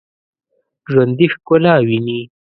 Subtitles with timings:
[0.91, 2.19] ژوندي ښکلا ویني